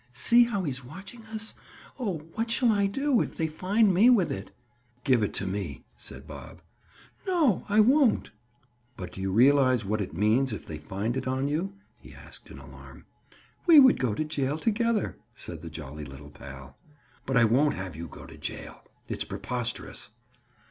[0.15, 1.53] See how he's watching us.
[1.99, 4.49] Oh, what shall I do, if they find me with it?"
[5.03, 6.63] "Give it to me," said Bob.
[7.27, 8.31] "No, I won't."
[8.97, 12.49] "But do you realize what it means if they find it on you?" he asked
[12.49, 13.05] in alarm.
[13.67, 16.79] "We would go to jail together," said jolly little pal.
[17.27, 18.81] "But I won't have you go to jail.
[19.07, 20.09] It's preposterous."